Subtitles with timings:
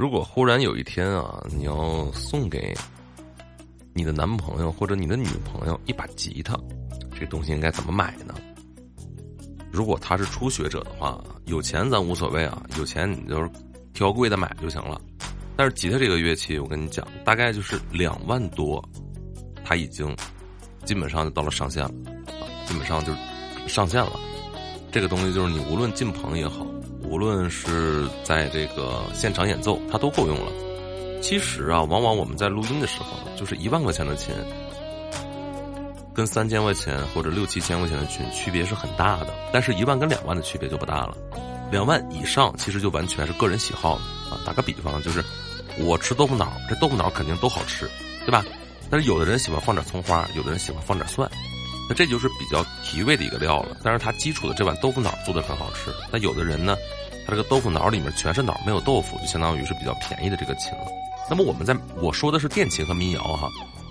[0.00, 2.74] 如果忽然有一天啊，你要送给
[3.92, 6.58] 你的男朋友或者你的女朋友一把吉他，
[7.14, 8.34] 这东西应该怎么买呢？
[9.70, 13.50] 如果他是初学者的话，有钱咱无所谓啊，有钱你就是
[13.92, 14.98] 挑贵的买就行了。
[15.54, 18.82] 但是吉他这个乐器，我跟你讲，大概就是两万多，
[19.62, 20.16] 它已经
[20.86, 21.92] 基本上就到了上限了，
[22.64, 23.18] 基本上就是
[23.68, 24.18] 上限了。
[24.90, 26.66] 这个东西就是你无论进棚也好，
[27.10, 30.52] 无论是在这个现场演奏，它都够用了。
[31.20, 34.32] 其实啊，往往我们在录音的时候，就是一万块钱的琴。
[36.14, 41.16] 跟三千块钱或者六七千块钱的琴区别是很大的，但是一万跟两万的区别就不大了。
[41.72, 43.94] 两万以上其实就完全是个人喜好
[44.30, 44.38] 啊。
[44.46, 45.24] 打个比方，就是
[45.78, 47.90] 我吃豆腐脑，这豆腐脑肯定都好吃，
[48.24, 48.44] 对吧？
[48.88, 51.28] 但是有的人喜欢放点葱花，有的人喜欢放点蒜，
[51.90, 53.76] 那这就是比较提味的一个料了。
[53.82, 55.92] 但是它基础的这碗豆腐脑做的很好吃。
[56.12, 56.76] 那有的人呢，
[57.26, 60.86] 他这个豆腐脑里面全是脑，没有豆腐，就相当于是比较便宜的这个琴了。
[61.28, 63.48] 那么我们在我说的是电琴和民谣哈，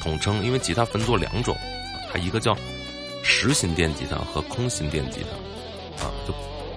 [0.00, 1.56] 统称，因为吉他分作两种。
[2.12, 2.56] 它一个叫
[3.24, 5.20] 实心电吉他和空心电吉
[5.98, 6.34] 他，啊，就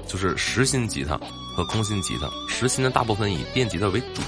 [0.08, 1.20] 就是实心吉他
[1.56, 2.28] 和空心吉他。
[2.50, 4.22] 实心的大部分以电吉他为主。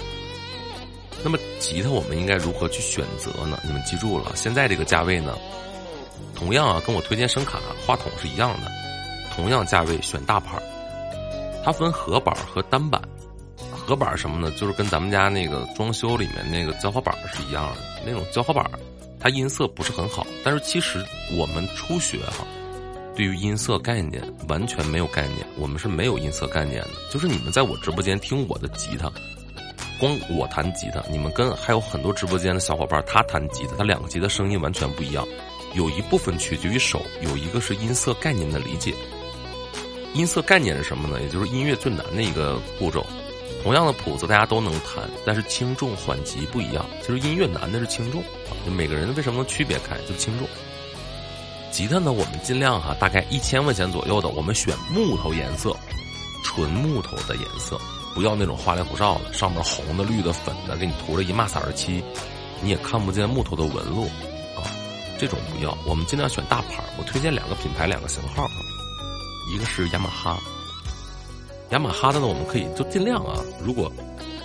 [1.24, 3.60] 那么吉他我们应该如何去选择呢？
[3.66, 5.36] 你们记住了，现在这个价位呢，
[6.36, 8.72] 同样啊，跟我推荐声卡、话筒是一样的，
[9.36, 10.62] 同样价位选大牌
[11.64, 13.02] 它分合板和单板。
[13.72, 14.52] 合板什么呢？
[14.58, 18.68] 就是跟咱们家那个装修里面那个胶合板是一样的，那种胶合板。
[19.20, 21.04] 它音色不是很好，但是其实
[21.38, 22.46] 我们初学哈，
[23.16, 26.90] 对于音色概念完全没有概念，我们是没有音色概念的。
[27.12, 29.12] 就是你们在我直播间听我的吉他，
[30.00, 35.24] 光我弹吉他，你们跟还有很多直播间的小伙伴他弹吉他，他两个吉他声音完全不一样。
[35.76, 38.96] 有一部分取决于手，有一个是音色概念的理解。
[40.14, 41.22] 音色概念是什么呢？
[41.22, 43.06] 也就是音乐最难的一个步骤。
[43.62, 46.86] 同样的谱子大家都能弹，但是轻重缓急不一样。
[47.02, 48.24] 其实音乐难的是轻重，
[48.66, 50.48] 就每个人为什么能区别开，就轻重。
[51.72, 55.76] 吉他呢，我们尽量哈，大概一千块钱左右的，我们选木头颜色，
[56.44, 57.78] 纯木头的颜色，
[58.14, 62.02] 不要那种花里胡哨的，上面红的、绿的、粉的，给你涂了一嘛色的漆，
[62.62, 64.08] 你也看不见木头的纹路。
[65.18, 66.84] 这种不要，我们尽量选大牌。
[66.98, 68.48] 我推荐两个品牌，两个型号，
[69.54, 70.38] 一个是雅马哈。
[71.72, 73.42] 雅马哈的呢，我们可以就尽量啊。
[73.64, 73.92] 如果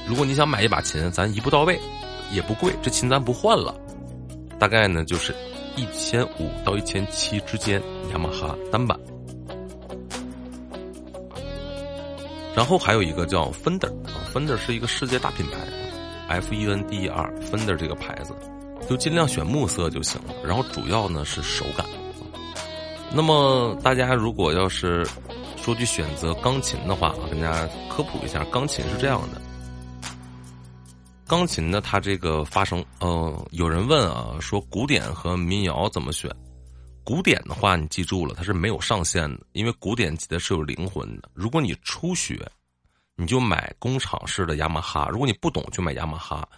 [0.09, 1.79] 如果你想买一把琴，咱一步到位，
[2.31, 3.75] 也不贵，这琴咱不换了，
[4.59, 5.35] 大概呢就是
[5.77, 7.83] 一千五到一千七之间。
[8.13, 8.99] 雅马哈单板，
[12.57, 15.59] 然后还有一个叫 Fender 啊，Fender 是一个世界大品牌
[16.29, 18.35] ，F E N D E R Fender 这个牌子，
[18.89, 20.35] 就尽量选木色就行了。
[20.45, 21.87] 然后主要呢是手感。
[23.13, 25.07] 那么大家如果要是。
[25.63, 29.39] 说句选择钢琴的话啊，跟大家科普一下，钢琴是这样的。
[31.27, 36.35] 钢琴呢，它这个发声，呃，有人问啊，说古典和民谣怎么选？
[37.05, 41.29] 古典的话，你记住了，它是没有上限的，因为古典吉他是有灵魂的。
[41.35, 42.51] 如果你初学，
[43.15, 46.49] 你就买工厂式的雅马哈；如果你不懂，就买雅马哈。